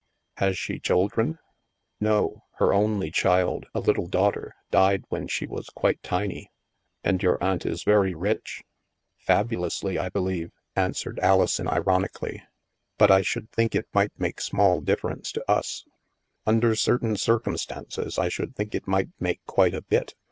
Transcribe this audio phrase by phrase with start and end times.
[0.37, 1.37] Has she children?"
[1.99, 2.41] No.
[2.55, 6.49] Her only child, a little daughter, died "when she was quite tiny."
[7.03, 8.63] And your aunt is very rich?"
[9.27, 12.41] Fabulously, I believe," answered Alison iron ically."
[12.97, 15.85] But I should think it might make small difference to us.""
[16.47, 20.15] Under certain circumstances, I should think it might make quite a bit.